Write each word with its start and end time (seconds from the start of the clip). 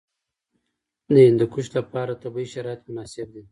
د 1.13 1.15
هندوکش 1.27 1.67
لپاره 1.77 2.19
طبیعي 2.23 2.47
شرایط 2.53 2.81
مناسب 2.87 3.27
دي. 3.35 3.43